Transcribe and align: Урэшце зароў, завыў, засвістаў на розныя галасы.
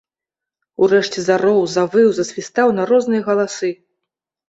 Урэшце 0.85 1.19
зароў, 1.27 1.61
завыў, 1.75 2.09
засвістаў 2.23 2.67
на 2.81 2.91
розныя 2.93 3.21
галасы. 3.33 3.75